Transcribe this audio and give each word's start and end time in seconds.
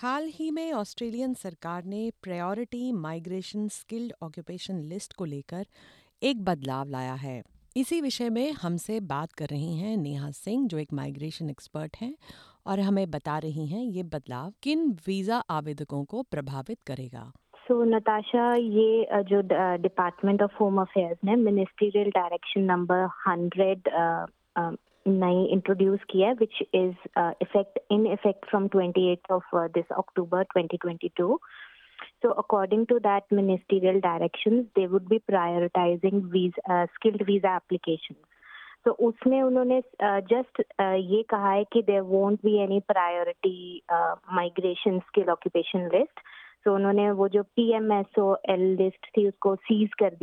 हाल 0.00 0.26
ही 0.34 0.50
में 0.50 0.72
ऑस्ट्रेलियन 0.72 1.32
सरकार 1.34 1.84
ने 1.84 2.10
priority 2.22 2.92
migration 2.92 3.66
skilled 3.68 4.12
occupation 4.22 4.78
list 4.82 5.12
को 5.12 5.24
लेकर 5.24 5.66
एक 6.22 6.44
बदलाव 6.44 6.88
लाया 6.88 7.14
है। 7.14 7.42
इसी 7.76 8.00
विषय 8.00 8.30
में 8.30 8.52
हमसे 8.52 8.98
बात 9.10 9.32
कर 9.32 9.46
रही 9.46 9.76
हैं 9.76 9.96
नेहा 9.96 10.30
सिंह, 10.30 10.66
जो 10.68 10.78
एक 10.78 10.92
माइग्रेशन 10.92 11.50
एक्सपर्ट 11.50 11.96
हैं, 12.00 12.14
और 12.66 12.80
हमें 12.80 13.10
बता 13.10 13.38
रही 13.38 13.66
हैं 13.66 13.82
ये 13.82 14.02
बदलाव 14.08 14.52
किन 14.62 14.90
वीज़ा 15.06 15.42
आवेदकों 15.50 16.04
को 16.04 16.22
प्रभावित 16.22 16.78
करेगा। 16.86 17.30
सो 17.58 17.82
नताशा, 17.86 18.54
ये 18.54 19.22
जो 19.24 19.40
डिपार्टमेंट 19.82 20.42
ऑफ़ 20.42 20.56
होम 20.60 20.80
अफेयर्स 20.80 21.18
ने 21.24 21.36
मिनिस्ट्रियल 21.42 22.10
डायरेक्शन 22.10 22.60
नंबर 22.66 23.08
हंड्रेड 23.26 23.88
नई 25.06 25.44
इंट्रोड्यूस 25.44 26.04
किया 26.10 26.32
which 26.40 26.62
is 26.62 27.08
effect 27.18 27.78
in 27.92 28.06
effect 28.06 28.48
from 28.50 28.68
twenty 28.68 29.18
of 29.30 29.56
this 29.74 29.92
October 29.98 30.44
2022 30.56 31.36
So 32.22 32.32
according 32.32 32.86
to 32.86 32.98
that 33.00 33.24
ministerial 33.30 34.00
directions, 34.00 34.66
they 34.76 34.86
would 34.86 35.08
be 35.08 35.22
prioritizing 35.30 36.30
visa, 36.30 36.60
uh, 36.68 36.86
skilled 36.94 37.24
visa 37.26 37.48
applications. 37.48 38.18
तो 38.84 38.90
उसमें 39.06 39.40
उन्होंने 39.42 39.80
just 40.28 40.60
ये 40.80 41.22
कहा 41.30 41.50
है 41.50 41.64
कि 41.72 41.82
there 41.82 42.00
won't 42.02 42.38
be 42.44 42.56
any 42.58 42.78
priority 42.88 43.82
migration 44.34 44.98
skill 44.98 45.28
occupation 45.30 45.84
list 45.94 46.20
so 46.64 46.74
उन्होंने 46.74 47.10
वो 47.18 47.28
जो 47.34 47.42
P 47.56 47.70
M 47.76 47.92
S 47.92 48.18
O 48.18 48.34
L 48.50 48.62
list 48.76 49.06
थी 49.16 49.26
उसको 49.28 49.54
सीज 49.68 49.94
कर 49.98 50.14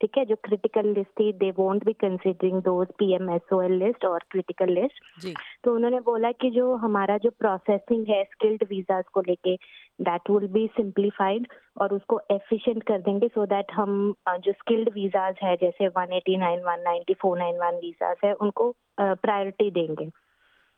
ठीक 0.00 0.18
है 0.18 0.24
जो 0.24 0.36
क्रिटिकल 0.44 0.86
लिस्ट 0.88 1.10
थी 1.20 1.32
they 1.32 1.50
won't 1.50 1.84
be 1.84 1.92
considering 1.92 2.60
those 2.62 2.88
P 2.98 3.12
M 3.14 3.30
S 3.30 3.52
O 3.52 3.60
L 3.62 3.72
list 3.72 4.04
और 4.04 4.24
क्रिटिकल 4.30 4.72
लिस्ट 4.72 5.26
तो 5.64 5.74
उन्होंने 5.74 6.00
बोला 6.00 6.32
कि 6.32 6.50
जो 6.50 6.74
हमारा 6.74 7.16
जो 7.18 7.30
प्रोसेसिंग 7.30 8.06
है 8.08 8.22
स्किल्ड 8.24 8.64
वीजास 8.70 9.04
को 9.12 9.20
लेके 9.20 9.56
दैट 10.00 10.30
विल 10.30 10.46
बी 10.48 10.66
सिंप्लीफाइड 10.76 11.46
और 11.80 11.94
उसको 11.94 12.20
एफिशिएंट 12.30 12.82
कर 12.82 12.98
देंगे 13.00 13.28
सो 13.28 13.40
so 13.40 13.48
दैट 13.48 13.72
हम 13.72 14.14
जो 14.28 14.52
स्किल्ड 14.52 14.88
वीजाज 14.94 15.34
है 15.42 15.56
जैसे 15.56 15.88
189, 15.88 16.64
190, 16.64 17.14
491 17.24 17.80
वीजास 17.82 18.16
है 18.24 18.32
उनको 18.32 18.74
प्रायोरिटी 19.00 19.70
देंगे। 19.70 20.10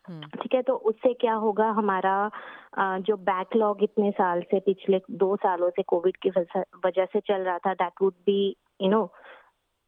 हम्म, 0.08 0.26
ठीक 0.42 0.54
है 0.54 0.62
तो 0.62 0.74
उससे 0.74 1.12
क्या 1.14 1.34
होगा 1.34 1.68
हमारा 1.70 2.30
जो 2.78 3.16
बैकलॉग 3.16 3.82
इतने 3.82 4.10
साल 4.10 4.40
से 4.40 4.60
पिछले 4.60 5.00
दो 5.10 5.36
सालों 5.36 5.70
से 5.70 5.82
कोविड 5.82 6.16
की 6.16 6.30
वजह 6.86 7.04
से 7.04 7.20
चल 7.20 7.42
रहा 7.42 7.58
था 7.58 7.74
that 7.74 8.02
would 8.02 8.14
be 8.26 8.56
you 8.83 8.91
know 8.91 9.12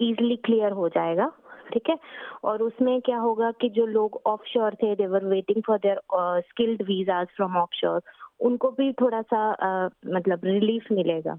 easily 0.00 0.36
clear 0.36 0.72
हो 0.72 0.88
जाएगा 0.88 1.32
ठीक 1.72 1.90
है? 1.90 1.98
और 2.44 2.62
उसमें 2.62 3.00
क्या 3.00 3.18
होगा 3.18 3.50
कि 3.50 3.68
जो 3.68 3.86
लोग 3.86 4.22
ऑफ़ 4.26 4.40
श्योर 4.48 4.74
थे 4.74 4.94
they were 4.94 5.24
waiting 5.24 5.62
for 5.66 5.78
their 5.78 6.00
skilled 6.40 6.82
visas 6.82 7.26
from 7.26 7.56
of 7.56 7.70
sure 7.74 8.02
उनको 8.40 8.70
भी 8.70 8.92
थोड़ा 8.92 9.22
सा 9.22 9.52
अ, 9.52 9.88
मतलब 10.06 10.40
रिलीफ 10.44 10.86
मिलेगा। 10.92 11.34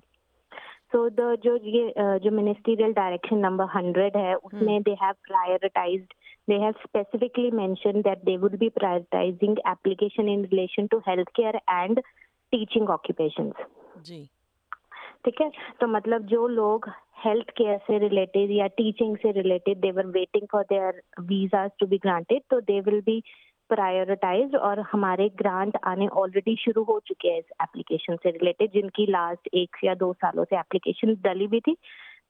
सो 0.91 1.09
so 1.09 1.15
द 1.15 1.39
जो 1.43 1.57
ये 1.57 1.91
अ, 1.91 2.17
जो 2.17 2.31
मिनिस्ट्रियल 2.31 2.93
डायरेक्शन 2.93 3.37
नंबर 3.37 3.65
हंड्रेड 3.65 4.17
है 4.17 4.35
उसमें 4.35 4.81
they 4.81 4.91
have 4.91 5.13
prioritized 5.13 6.13
they 6.51 6.57
have 6.61 6.75
specifically 6.87 7.51
mentioned 7.59 8.03
that 8.03 8.19
they 8.25 8.33
would 8.41 8.55
be 8.59 8.67
prioritizing 8.69 9.55
application 9.71 10.27
in 10.33 10.43
relation 10.51 10.89
to 10.93 10.99
healthcare 11.07 11.59
and 11.73 12.01
teaching 12.53 12.87
occupations 12.87 13.53
जी। 14.01 14.29
ठीक 15.25 15.41
है? 15.41 15.49
तो 15.81 15.87
मतलब 15.87 16.25
जो 16.27 16.47
लोग 16.47 16.89
हेल्थ 17.25 17.49
केयर 17.57 17.77
से 17.87 17.97
रिलेटेड 17.99 18.51
या 18.51 18.67
टीचिंग 18.77 19.15
से 19.17 19.31
related 19.31 19.79
they 19.81 19.91
were 19.91 20.05
waiting 20.19 20.47
for 20.51 20.63
their 20.69 21.01
visas 21.31 21.69
to 21.79 21.87
be 21.87 21.97
granted 21.97 22.41
तो 22.49 22.59
दे 22.61 22.79
विल 22.87 23.01
बी 23.05 23.21
प्रायोरिटाइज 23.69 24.55
और 24.55 24.79
हमारे 24.91 25.27
ग्रांट 25.37 25.77
आने 25.91 26.07
ऑलरेडी 26.23 26.55
शुरू 26.65 26.83
हो 26.89 26.99
चुके 27.07 27.29
हैं 27.29 27.39
इस 27.39 27.51
एप्लीकेशन 27.63 28.15
से 28.23 28.31
रिलेटेड 28.31 28.71
जिनकी 28.71 29.05
लास्ट 29.11 29.49
एक 29.61 29.77
या 29.83 29.95
दो 30.01 30.11
सालों 30.13 30.43
से 30.43 30.59
एप्लीकेशन 30.59 31.15
डली 31.23 31.47
भी 31.47 31.59
थी। 31.67 31.73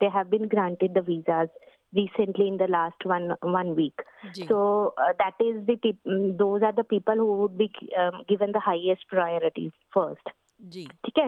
They 0.01 0.07
have 0.16 0.28
been 0.29 0.47
granted 0.47 0.94
the 0.94 1.05
visas 1.07 1.50
recently 1.94 2.45
in 2.47 2.57
the 2.57 2.67
last 2.67 3.05
one 3.09 3.28
one 3.41 3.69
week. 3.75 4.01
जी। 4.35 4.47
So 4.47 4.94
uh, 4.97 5.13
that 5.19 5.44
is 5.44 5.59
the 5.67 5.94
those 6.41 6.66
are 6.69 6.73
the 6.79 6.84
people 6.84 7.16
who 7.16 7.28
would 7.41 7.57
be 7.57 7.67
um, 7.97 8.17
given 8.28 8.51
the 8.51 8.63
highest 8.66 9.07
priorities 9.13 9.72
first 9.97 10.34
जी। 10.73 10.85
ठीक 11.05 11.17
है? 11.17 11.28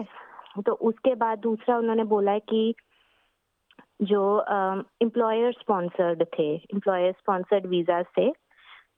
तो 0.62 0.72
उसके 0.72 1.14
बाद 1.14 1.38
दूसरा 1.38 1.78
उन्होंने 1.78 2.04
बोला 2.04 2.32
है 2.32 2.40
कि 2.40 2.74
जो 4.02 4.40
एम्प्लॉयर 5.02 5.52
स्पॉन्सर्ड 5.52 6.24
थे 6.38 6.54
एम्प्लॉयर 6.54 7.12
स्पॉन्सर्ड 7.12 7.66
वीज़ा 7.66 8.02
से 8.02 8.32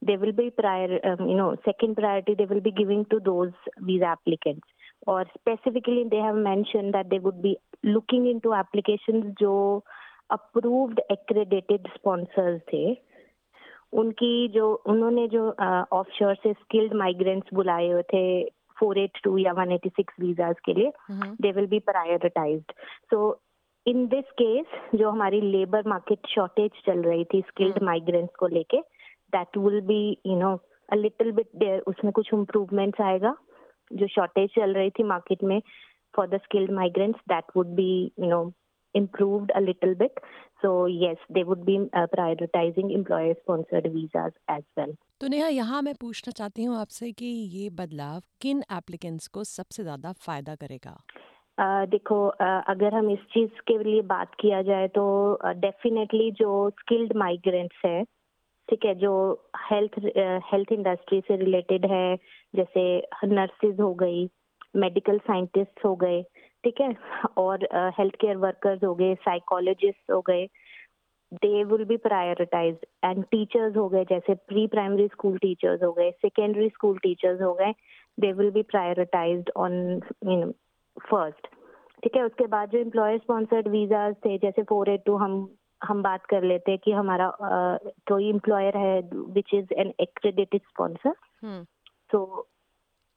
they 0.05 0.17
will 0.17 0.33
be 0.33 0.51
prior 0.51 0.93
you 1.21 1.37
know 1.37 1.55
second 1.55 1.95
priority 1.95 2.35
they 2.35 2.45
will 2.45 2.61
be 2.61 2.71
giving 2.71 3.05
to 3.05 3.19
those 3.21 3.53
visa 3.83 4.13
applicants 4.13 4.69
और 5.09 5.25
specifically 5.25 6.05
they 6.05 6.17
have 6.17 6.35
mention 6.35 6.91
that 6.91 7.07
they 7.07 7.19
would 7.19 7.35
be 7.35 7.57
looking 7.85 8.27
into 8.27 8.55
applications 8.55 9.25
जो 9.41 9.83
approved 10.31 11.01
accredited 11.11 11.89
sponsors 11.89 12.61
थे, 12.61 12.97
उनकी 13.93 14.49
जो, 14.49 14.75
उन्होंने 14.75 15.29
जो 15.29 15.49
offshore 15.93 16.35
से 16.35 16.53
skilled 16.53 16.95
migrants 16.95 17.55
बुलाए 17.55 17.89
हुए 17.89 18.03
थे 18.03 18.43
482 18.83 19.39
या 19.39 19.53
186 19.55 20.21
वीजाज 20.21 20.61
के 20.65 20.75
लिए 20.75 20.93
they 21.43 21.53
will 21.53 21.67
be 21.67 21.79
prioritized 21.91 22.73
so 23.11 23.21
in 23.87 24.07
this 24.07 24.31
case 24.41 24.67
जो 24.95 25.11
हमारी 25.11 25.41
लेबर 25.41 25.89
मार्केट 25.89 26.27
शॉर्टेज 26.29 26.71
चल 26.87 27.03
रही 27.03 27.25
थी 27.25 27.41
स्किल्ड। 27.49 27.83
माइग्रेंट्स 27.83 28.35
को 28.39 28.47
लेके 28.47 28.81
that 29.33 29.57
will 29.59 29.81
be 29.87 30.03
you 30.27 30.37
know 30.37 30.55
a 30.89 30.97
little 30.97 31.33
bit 31.33 31.49
there 31.57 31.81
उसमें 31.87 32.13
कुछ 32.13 32.35
इम्प्रूवमेंट्स 32.35 33.01
आएगा। 33.01 33.35
जो 33.91 34.07
शॉर्टेज 34.07 34.51
चल 34.51 34.75
रही 34.75 34.91
थी 34.91 35.03
मार्केट 35.03 35.43
में 35.43 35.61
for 36.17 36.27
the 36.29 36.41
skilled 36.45 36.71
migrants 36.71 37.21
that 37.29 37.45
would 37.57 37.67
be 37.77 37.91
you 38.21 38.27
know 38.27 38.43
improved 38.95 39.51
a 39.55 39.61
little 39.61 39.95
bit. 39.95 40.19
So 40.63 40.87
yes 40.87 41.17
they 41.31 41.45
would 41.45 41.65
be 41.65 41.77
uh, 41.93 42.07
prioritizing 42.07 42.95
employer 42.95 43.35
sponsored 43.43 43.89
visas 43.93 44.33
as 44.49 44.63
well. 44.77 44.97
तो 45.21 45.29
नेहा 45.29 45.49
यहाँ 45.49 45.81
मैं 45.83 45.95
पूछना 46.01 46.31
चाहती 46.31 46.65
हूँ 46.65 46.77
आपसे 46.77 47.13
कि 47.13 47.27
ये 47.27 47.71
बदलाव 47.71 48.21
किन 48.41 48.63
एप्लीकेंट्स 48.73 49.27
को 49.29 49.45
सबसे 49.45 49.83
ज़्यादा 49.83 50.13
फ़ायदा 50.13 50.55
करेगा? 50.55 50.97
अ, 51.59 51.85
देखो 51.87 52.27
अ, 52.27 52.45
अगर 52.69 52.95
हम 52.95 53.11
इस 53.11 53.19
चीज़ 53.35 53.61
के 53.69 53.79
लिए 53.85 54.03
बात 54.03 54.35
किया 54.41 54.63
जाए 54.63 54.89
तो 54.89 55.05
डेफिनेटली 55.61 56.31
जो 56.31 56.71
स्किल्ड 56.81 57.17
माइग्रेंट्स 57.17 57.83
है 57.87 58.03
ठीक 58.69 58.85
है 58.85 58.95
जो 58.95 59.13
हेल्थ 59.71 59.99
हेल्थ 60.53 60.73
इंडस्ट्री 60.73 61.21
से 61.21 61.37
रिलेटेड 61.37 61.87
है 61.93 62.17
जैसे 62.57 62.83
नर्सेज 63.25 63.81
हो 63.81 63.93
गई 63.95 64.29
मेडिकल 64.77 65.19
साइंटिस्ट 65.19 65.85
हो 65.85 65.95
गए 65.97 66.23
ठीक 66.65 66.81
है? 66.81 66.95
और 67.39 67.69
हेल्थ 67.99 68.15
केयर 68.21 68.37
वर्कर्स 68.39 68.85
हो 68.85 68.95
गए 68.95 69.15
साइकोलॉजिस्ट 69.25 70.11
हो 70.13 70.21
गए 70.21 70.47
they 71.33 71.63
will 71.65 71.85
be 71.85 71.97
prioritize 72.05 72.77
and 73.05 73.25
teachers 73.31 73.77
हो 73.77 73.89
गए 73.89 74.05
जैसे 74.05 74.35
प्री 74.49 74.67
प्राइमरी 74.67 75.07
स्कूल 75.09 75.37
टीचर्स 75.39 75.83
हो 75.83 75.93
गए 75.93 76.11
सेकेंडरी 76.23 76.69
स्कूल 76.69 76.99
टीचर्स 76.99 77.41
हो 77.43 77.53
गए 77.55 77.73
they 78.19 78.33
will 78.33 78.51
be 78.51 78.63
prioritized 78.73 79.51
on 79.57 80.01
first 81.11 81.47
ठीक 82.03 82.17
है? 82.17 82.23
उसके 82.25 82.47
बाद 82.47 82.71
जो 82.71 82.79
एम्प्लॉयर 82.79 83.19
स्पॉन्सर्ड 83.19 83.69
वीजाज 83.69 84.15
थे 84.25 84.37
जैसे 84.39 84.63
फोर 84.69 84.91
एट 84.91 85.03
टू 85.07 85.17
हम 85.17 85.35
हम 85.83 86.03
बात 86.03 86.25
कर 86.31 86.43
लेते 86.45 86.71
हैं 86.71 86.81
कि 86.85 86.93
हमारा 86.93 87.31
कोई 88.09 88.29
एम्प्लॉयर 88.29 88.77
है 88.77 89.01
which 89.35 89.55
is 89.55 89.73
an 89.81 89.93
accredited 90.01 90.61
sponsor 90.63 91.15
तो 92.11 92.47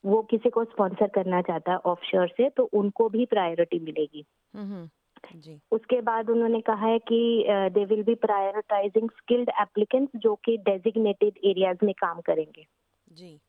वो 0.04 0.22
किसी 0.22 0.50
को 0.50 0.64
स्पॉन्सर 0.64 1.08
करना 1.08 1.42
चाहता 1.42 1.72
है 1.72 1.78
ऑफ़ 1.78 2.00
से 2.14 2.50
तो 2.50 2.64
उनको 2.64 3.08
भी 3.08 3.26
प्रायोरिटी 3.26 3.78
मिलेगी। 3.78 4.24
हम्म, 4.54 4.74
हम्म, 4.74 5.40
जी। 5.40 5.60
उसके 5.72 6.00
बाद 6.00 6.30
उन्होंने 6.30 6.60
कहा 6.60 6.86
है 6.86 6.98
कि 6.98 7.44
they 7.48 7.84
will 7.84 8.02
be 8.02 8.14
prioritizing 8.14 9.10
skilled 9.10 9.50
applicants 9.60 10.20
जो 10.20 10.34
कि 10.34 10.56
डेजिग्नेटेड 10.56 11.32
एरियाज़ 11.44 11.78
में 11.84 11.94
काम 11.94 12.20
करेंगे। 12.20 12.66
जी। 13.12 13.40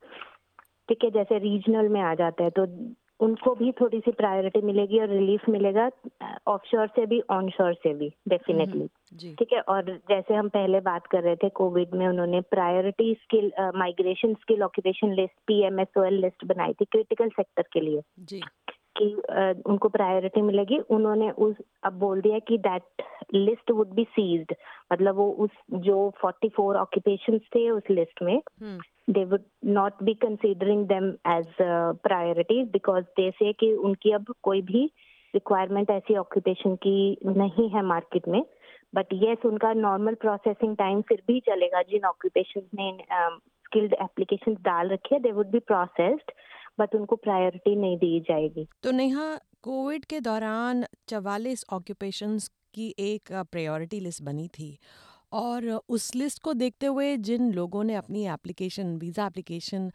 ठीक 0.88 1.04
है 1.04 1.10
जैसे 1.10 1.38
रीजनल 1.38 1.88
में 1.88 2.00
आ 2.00 2.14
जाता 2.14 2.44
है 2.44 2.50
तो 2.50 2.66
उनको 3.20 3.54
भी 3.54 3.72
थोड़ी 3.72 4.00
सी 4.00 4.10
प्रायोरिटी 4.10 4.60
मिलेगी 4.60 5.00
और 5.00 5.08
रिलीफ 5.08 5.48
मिलेगा 5.48 5.90
ऑफशोर 6.46 6.86
से 6.86 7.06
भी 7.06 7.22
ऑन 7.30 7.50
शोर 7.50 7.74
से 7.74 7.94
भी 7.94 8.12
डेफिनेटली 8.28 8.80
हम्म, 8.80 9.34
ठीक 9.34 9.52
है? 9.52 9.60
और 9.60 10.00
जैसे 10.08 10.34
हम 10.34 10.48
पहले 10.48 10.80
बात 10.80 11.06
कर 11.06 11.22
रहे 11.22 11.36
थे 11.36 11.48
कोविड 11.48 11.94
में 11.94 12.08
उन्होंने 12.08 12.40
priority 12.40 13.14
skill 13.14 13.52
migration 13.60 14.34
skill 14.34 14.62
occupation 14.62 15.12
list 15.12 15.34
PMSOL 15.46 16.14
list 16.14 16.44
बनाई 16.44 16.72
थी 16.72 16.84
क्रिटिकल 16.84 17.28
सेक्टर 17.28 17.64
के 17.72 17.80
लिए। 17.80 18.02
जी। 18.18 18.42
कि 19.00 19.16
uh, 19.30 19.66
उनको 19.66 19.88
प्रायोरिटी 19.88 20.42
मिलेगी। 20.42 20.78
उन्होंने 20.78 21.30
उस 21.30 21.56
अब 21.82 21.92
बोल 21.92 22.20
दिया 22.20 22.38
कि 22.38 22.58
that 22.58 22.82
list 23.34 23.70
would 23.70 23.88
be 23.88 24.04
ceased 24.04 24.54
मतलब 24.92 25.14
वो 25.14 25.30
उस 25.30 25.50
जो 25.72 26.12
44 26.24 26.76
ऑक्यूपेशंस 26.76 27.40
थे 27.40 27.70
उस 27.70 27.82
लिस्ट 27.90 28.22
में 28.22 28.42
हम्म। 28.62 28.78
They 29.08 29.24
would 29.24 29.44
not 29.62 30.04
be 30.04 30.14
considering 30.14 30.86
them 30.86 31.16
as 31.24 31.46
uh, 31.60 31.92
priorities 32.06 32.68
because 32.72 33.04
they 33.16 33.30
कि 33.60 33.72
उनकी 33.72 34.12
अब 34.12 34.34
कोई 34.42 34.62
भी 34.62 34.84
रिक्वायरमेंट 35.34 35.90
ऐसी 35.90 36.16
ऑक्यूपेशन 36.16 36.74
की 36.76 37.18
नहीं 37.26 37.68
है 37.70 37.82
मार्केट 37.82 38.28
में। 38.28 38.42
बट 38.94 39.06
येस 39.12 39.44
उनका 39.46 39.72
नॉर्मल 39.72 40.14
प्रोसेसिंग 40.14 40.76
टाइम 40.76 41.00
फिर 41.00 41.22
भी 41.26 41.40
चलेगा। 41.40 41.82
जिन 41.82 42.04
ऑक्यूपेशन 42.04 42.60
ने 42.74 42.90
स्किल्ड 43.66 43.94
एप्लीकेशन 44.02 44.54
डाल 44.54 44.88
रखे 44.88 45.14
हैं 45.14 45.22
they 45.22 45.32
would 45.32 45.46
be 45.46 45.58
processed 45.58 46.32
but 46.80 46.94
उनको 46.94 47.16
प्रायोरिटी 47.16 47.76
नहीं 47.76 47.96
दी 47.96 48.20
जाएगी। 48.20 48.66
तो 48.82 48.90
नेहा 48.90 49.34
कोविड 49.62 50.04
के 50.04 50.20
दौरान 50.20 50.84
चवालीस 51.08 51.64
ऑक्यूपेशंस 51.72 52.48
की 52.74 52.94
एक 52.98 53.32
प्रायोरिटी 53.32 54.00
लिस्ट 54.00 54.22
बनी 54.22 54.48
थी। 54.48 54.78
और 55.32 55.68
उस 55.88 56.14
लिस्ट 56.16 56.42
को 56.42 56.52
देखते 56.54 56.86
हुए 56.86 57.16
जिन 57.18 57.52
लोगों 57.52 57.82
ने 57.84 57.94
अपनी 57.94 58.26
एप्लीकेशन 58.28 58.96
वीज़ा 58.96 59.26
एप्लीकेशन 59.26 59.90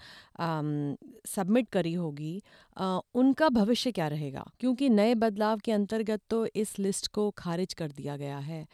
सबमिट 1.28 1.70
करी 1.70 1.94
होगी 1.94 2.42
अ, 2.78 3.00
उनका 3.16 3.50
भविष्य 3.50 3.92
क्या 3.92 4.08
रहेगा? 4.08 4.46
क्योंकि 4.60 4.90
नए 4.90 5.16
बदलाव 5.16 5.60
के 5.66 5.72
अंतर्गत 5.72 6.22
तो 6.30 6.46
इस 6.56 6.78
लिस्ट 6.80 7.08
को 7.14 7.30
खारिज 7.38 7.74
कर 7.74 7.92
दिया 7.92 8.18
गया 8.18 8.38
है। 8.40 8.66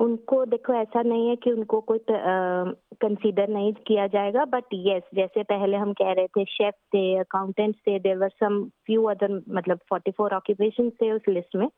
उनको 0.00 0.44
देखो 0.46 0.74
ऐसा 0.74 1.02
नहीं 1.02 1.28
है 1.28 1.34
कि 1.36 1.50
उनको 1.52 1.80
कोई 1.80 1.98
कंसीडर 2.10 3.48
नहीं 3.48 3.72
किया 3.86 4.06
जाएगा 4.06 4.44
बट 4.54 4.64
यस 4.74 5.02
जैसे 5.14 5.42
पहले 5.42 5.76
हम 5.76 5.92
कह 5.92 6.12
रहे 6.12 6.26
थे 6.26 6.44
शेफ 6.44 6.74
थे 6.94 7.02
अकाउंटेंट्स 7.18 7.78
थे 7.86 7.98
देर 7.98 8.16
वर 8.18 8.28
सम 8.40 8.62
फ्यू 8.86 9.04
अदर 9.10 9.34
मतलब 9.48 9.78
44 9.92 10.32
ऑक्यूपेशन 10.32 10.90
थे 11.02 11.12
उस 11.12 11.28
लिस्ट 11.28 11.56
में। 11.56 11.68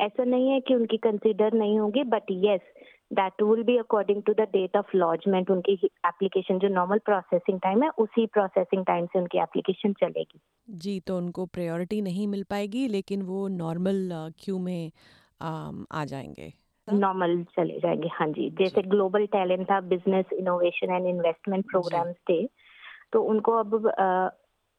ऐसा 0.00 0.24
नहीं 0.24 0.50
है 0.50 0.60
कि 0.60 0.74
उनकी 0.74 0.96
कंसीडर 1.06 1.52
नहीं 1.54 1.78
होगी 1.78 2.04
but 2.04 2.30
yes 2.30 2.60
that 3.10 3.42
will 3.42 3.62
be 3.62 3.76
according 3.78 4.22
to 4.22 4.32
the 4.32 4.40
date 4.40 4.76
of 4.76 4.96
lodgement 4.96 5.50
उनकी 5.50 5.72
एप्लीकेशन 5.84 6.58
जो 6.58 6.68
नॉर्मल 6.68 6.98
प्रोसेसिंग 6.98 7.60
टाइम 7.60 7.82
है 7.82 7.88
उसी 7.98 8.26
प्रोसेसिंग 8.26 8.84
टाइम 8.86 9.06
से 9.06 9.18
उनकी 9.18 9.38
एप्लीकेशन 9.38 9.92
चलेगी। 9.92 10.40
जी 10.70 11.00
तो 11.00 11.16
उनको 11.16 11.46
प्रायोरिटी 11.46 12.00
नहीं 12.02 12.26
मिल 12.28 12.42
पाएगी 12.42 12.86
लेकिन 12.88 13.22
वो 13.22 13.48
नॉर्मल 13.48 14.10
क्यू 14.38 14.58
में 14.58 14.90
अम, 15.40 15.86
आ 15.92 16.04
जाएँगे। 16.04 16.52
नॉर्मल 16.88 17.42
चले 17.44 17.78
जाएँगे 17.80 18.08
हाँ 18.08 18.26
जी। 18.28 18.50
जैसे 18.50 18.82
ग्लोबल 18.82 19.26
टैलेंट 19.26 19.70
था 19.70 19.80
business 19.80 20.32
innovation 20.32 20.94
and 20.94 21.06
investment 21.06 21.64
programs 21.70 22.16
थे 22.30 22.44
तो 23.12 23.22
उनको 23.22 23.52
अब 23.52 23.74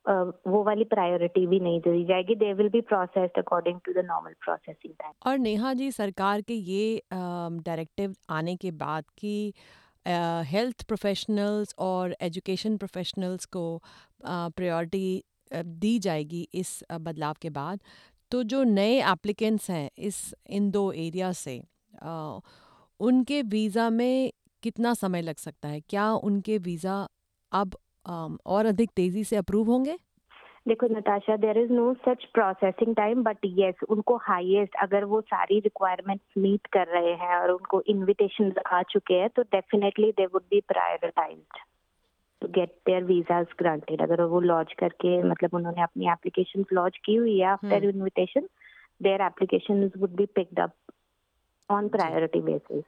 वो 0.08 0.64
वाली 0.64 0.84
प्रायोरिटी 0.86 1.46
भी 1.48 1.60
नहीं 1.60 1.80
दी 1.82 2.04
जाएगी। 2.06 2.36
They 2.36 2.52
will 2.54 2.70
be 2.70 2.82
processed 2.84 3.38
according 3.40 3.80
to 3.86 3.94
the 3.94 4.06
normal 4.06 4.34
processing 4.44 4.94
time 4.94 5.14
और 5.26 5.38
नेहा 5.40 5.74
जी, 5.74 5.92
सरकार 5.92 6.42
के 6.42 6.54
ये 6.54 7.02
डायरेक्टिव 7.14 8.16
आने 8.30 8.56
के 8.56 8.72
बाद 8.74 9.06
कि 9.18 9.54
हेल्थ 10.06 10.84
प्रोफेशनल्स 10.88 11.74
और 11.80 12.16
एजुकेशन 12.22 12.78
प्रोफेशनल्स 12.78 13.46
को 13.46 13.66
प्रायोरिटी 14.26 15.24
दी 15.54 15.98
जाएगी 16.00 16.48
इस 16.54 16.84
बदलाव 16.94 17.36
के 17.42 17.50
बाद। 17.52 17.82
तो 18.32 18.44
जो 18.44 18.64
नए 18.64 18.96
एप्लीकेंट्स 19.12 19.70
हैं 19.72 19.90
इस, 19.98 20.34
इन 20.50 20.70
दो 20.72 20.92
एरिया 20.94 21.32
से 21.34 21.62
उनके 23.00 23.42
वीज़ा 23.42 23.90
में 23.90 24.32
कितना 24.64 24.94
समय 24.94 25.22
लग 25.22 25.36
सकता 25.38 25.70
है? 25.70 25.82
क्या 25.82 26.12
उनके 26.14 26.58
वीज़ा 26.60 27.08
अब 27.52 27.78
और 28.08 28.66
अधिक 28.66 28.90
तेज़ी 28.96 29.24
से 29.24 29.36
अप्रूव 29.36 29.68
होंगे? 29.68 29.98
देखो 30.68 30.88
Natasha 30.88 31.36
there 31.38 31.58
is 31.58 31.72
no 31.72 31.94
such 32.06 32.24
processing 32.34 32.96
time 32.96 33.24
but 33.24 33.46
yes 33.58 33.84
उनको 33.90 34.16
हाईएस्ट 34.24 34.76
अगर 34.82 35.04
वो 35.12 35.22
सारी 35.24 35.60
रिक्वायरमेंट 35.60 36.22
मीट 36.38 36.68
कर 36.68 36.88
रहे 36.88 37.14
हैं 37.14 37.36
और 37.36 37.52
उनको 37.52 37.82
इनविटेशन 37.88 38.52
आ 38.68 38.82
चुके 38.90 39.14
हैं 39.14 39.30
तो 39.36 39.42
definitely 39.52 40.12
they 40.12 40.26
would 40.26 40.44
be 40.50 40.60
prioritized 40.68 41.60
to 42.42 42.48
get 42.56 42.74
their 42.86 43.04
visas 43.04 43.46
granted 43.60 44.02
अगर 44.02 44.22
वो 44.34 44.40
लॉन्च 44.42 44.74
करके 44.80 45.22
मतलब 45.24 45.54
उन्होंने 45.56 45.82
अपनी 45.82 46.12
एप्लीकेशन 46.12 46.66
लॉन्च 46.74 46.98
की 47.06 47.16
हुई 47.16 47.38
है 47.40 47.46
after. 47.48 47.84
Invitation 47.84 48.48
their 49.02 49.22
application 49.22 49.90
would 49.98 50.16
be 50.16 50.26
picked 50.36 50.60
up 50.60 50.74
on 51.70 51.88
priority 51.90 52.42
basis 52.42 52.84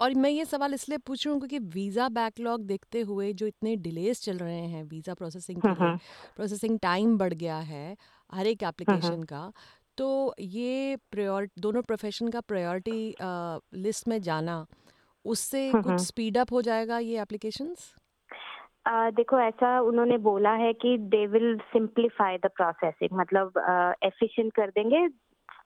और 0.00 0.14
मैं 0.14 0.30
ये 0.30 0.44
सवाल 0.44 0.74
इसलिए 0.74 0.98
पूछ 0.98 1.26
रही 1.26 1.32
हूँ 1.32 1.40
क्योंकि 1.40 1.58
वीज़ा 1.74 2.08
बैकलॉग 2.10 2.66
देखते 2.66 3.00
हुए 3.02 3.32
जो 3.32 3.46
इतने 3.46 3.76
डिलेस 3.78 4.22
चल 4.22 4.38
रहे 4.38 4.60
हैं 4.66 4.82
वीज़ा 4.84 5.14
प्रोसेसिंग 5.14 5.60
के 5.62 5.68
लिए 5.74 5.96
प्रोसेसिंग 6.36 6.78
टाइम 6.82 7.16
बढ़ 7.18 7.34
गया 7.34 7.58
है 7.70 7.96
हर 8.32 8.46
एक 8.46 8.62
एप्लीकेशन 8.62 9.22
का 9.22 9.50
तो 9.98 10.34
ये 10.40 10.96
प्रायोर 11.12 11.48
दोनों 11.58 11.82
प्रोफेशन 11.82 12.28
का 12.28 12.40
प्रायोरिटी 12.42 13.14
लिस्ट 13.82 14.08
में 14.08 14.20
जाना 14.22 14.64
उससे 15.24 15.70
कुछ। 15.74 16.00
स्पीड 16.00 16.38
अप 16.38 16.52
हो 16.52 16.62
जाएगा 16.62 16.98
ये 16.98 17.20
एप्लीकेशंस? 17.22 17.92
देखो 18.88 19.38
ऐसा 19.40 19.78
उन्होंने 19.80 20.16
बोला 20.18 20.50
है 20.54 20.72
कि 20.72 20.96
they 21.12 21.26
will 21.26 21.56
simplify 21.72 22.36
the 22.38 22.50
processing 22.56 23.18
मतलब 23.18 23.52
एफिशिएंट 24.04 24.52
कर 24.52 24.70
देंगे 24.70 25.06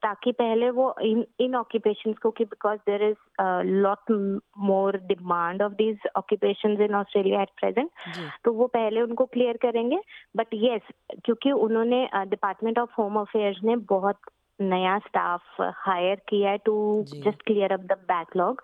ताकि 0.02 0.32
पहले 0.32 0.70
वो 0.70 0.94
इन 1.02 1.24
इन 1.40 1.54
ऑक्यूपेशंस 1.56 2.18
को 2.22 2.30
कि 2.30 2.44
because 2.44 2.78
there 2.90 3.02
is 3.02 3.42
lot 3.66 4.10
more 4.58 4.96
demand 5.06 5.62
of 5.62 5.72
these 5.72 6.08
occupation 6.16 6.82
in 6.82 6.94
Australia 6.94 7.42
at 7.42 7.50
present 7.60 7.90
तो 8.44 8.52
वो 8.52 8.66
पहले 8.66 9.00
उनको 9.00 9.24
क्लियर 9.26 9.56
करेंगे। 9.56 10.00
बट 10.36 10.54
यस 10.54 10.92
क्योंकि 11.24 11.52
उन्होंने 11.52 12.08
डिपार्टमेंट 12.16 12.78
ऑफ़ 12.78 12.90
होम 12.98 13.20
अफेयर्स 13.20 13.62
ने 13.64 13.76
बहुत 13.94 14.20
नया 14.60 14.98
स्टाफ 14.98 15.60
हायर 15.86 16.20
किया 16.28 16.50
है 16.50 16.58
to 16.58 17.04
just 17.14 17.42
clear 17.42 17.72
up 17.72 17.80
the 17.80 17.98
backlog 18.08 18.62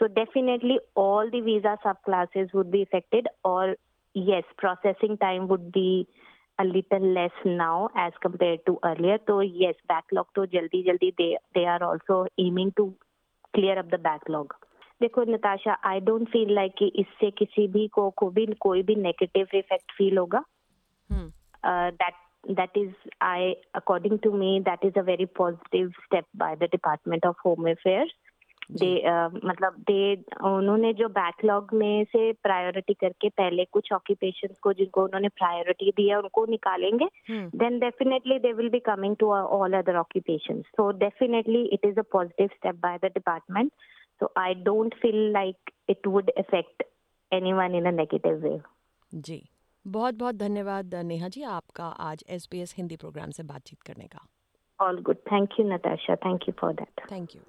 so 0.00 0.06
definitely 0.14 0.76
all 1.00 1.28
the 1.32 1.40
visa 1.40 1.72
subclasses 1.82 2.52
would 2.52 2.70
be 2.70 2.82
affected 2.82 3.28
or 3.44 3.76
yes 4.14 4.48
processing 4.62 5.16
time 5.18 5.46
would 5.48 5.70
be 5.72 6.08
a 6.59 6.63
little 6.63 7.13
less 7.13 7.43
now 7.45 7.89
as 7.97 8.13
compared 8.21 8.65
to 8.65 8.77
earlier 8.85 9.19
so 9.27 9.39
yes 9.41 9.75
backlog 9.91 10.33
तो 10.35 10.45
जल्दी 10.55 10.83
जल्दी 10.83 11.11
they 11.21 11.29
they 11.57 11.65
are 11.75 11.83
also 11.91 12.17
aiming 12.45 12.73
to 12.79 12.87
clear 13.53 13.79
up 13.79 13.95
the 13.95 14.03
backlog 14.09 14.57
देखो 15.01 15.23
Natasha 15.23 15.77
I 15.85 15.99
don't 15.99 16.27
feel 16.29 16.53
like 16.55 16.73
कि 16.77 16.91
इससे 16.95 17.29
किसी 17.31 17.67
भी 17.67 17.87
को 17.87 18.09
को 18.09 18.29
भी 18.29 18.45
कोई 18.59 18.81
भी 18.83 18.95
नेगेटिव 18.95 19.47
इफेक्ट 19.55 19.91
फील 19.97 20.17
होगा 20.17 20.43
हम्म 21.11 21.31
uh, 21.63 21.91
that 22.01 22.13
that 22.57 22.77
is 22.81 22.91
i 23.21 23.53
according 23.73 24.19
to 24.25 24.31
me 24.31 24.49
that 24.65 24.83
is 24.89 24.99
a 25.01 25.03
very 25.03 25.25
positive 25.39 25.91
step 26.05 26.25
by 26.43 26.55
the 26.55 26.67
department 26.75 27.25
of 27.25 27.35
home 27.45 27.67
affairs 27.67 28.13
दे 28.72 28.90
मतलब 29.46 29.74
दे 29.90 30.14
उन्होंने 30.46 30.92
जो 30.94 31.08
बैकलॉग 31.08 31.72
में 31.74 32.04
से 32.04 32.32
प्रायोरिटी 32.42 32.94
करके 32.94 33.28
पहले 33.28 33.64
कुछ 33.72 33.92
ऑक्यूपेशन 33.92 34.54
को 34.62 34.72
जिनको 34.72 35.04
उन्होंने 35.04 35.28
प्रायोरिटी 35.28 35.90
दी 35.96 36.08
है 36.08 36.18
उनको 36.18 36.44
निकालेंगे 36.46 37.08
then 37.30 37.78
definitely 37.78 38.38
they 38.38 38.52
will 38.52 38.68
be 38.68 38.78
coming 38.86 39.16
to 39.16 39.30
all 39.32 39.78
other 39.78 39.96
occupation 39.96 40.60
so 40.68 40.90
definitely 40.98 41.62
it 41.74 41.84
is 41.84 41.98
a 41.98 42.02
positive 42.12 42.48
step 42.54 42.80
by 42.82 42.98
the 42.98 43.10
department 43.14 43.72
so 44.20 44.32
I 44.38 44.54
don't 44.64 44.94
feel 44.94 45.20
like 45.32 45.70
it 45.90 46.06
would 46.06 46.30
effect 46.38 46.82
any 47.32 47.52
one 47.52 47.74
in 47.74 47.98
negative 47.98 48.36
way 48.44 48.58
जी। 49.12 49.42
बहुत 49.84 50.14
बहुत 50.14 50.34
धन्यवाद 50.34 50.94
नेहा 51.04 51.28
जी 51.28 51.42
आपका 51.42 51.86
आज 52.02 52.24
S 52.28 52.48
B 52.52 52.60
S 52.60 52.74
Hindi 52.78 52.96
program 52.96 53.30
से 53.30 53.42
बातचीत 53.42 53.82
करने 53.82 54.06
का। 54.06 54.26
All 54.78 55.00
good 55.02 55.16
thank 55.32 55.60
you 55.60 55.66
Natasha 55.68 56.16
thank 56.16 56.48
you 56.48 56.54
for 56.60 56.72
that 56.74 57.10
thank 57.12 57.34
you 57.36 57.42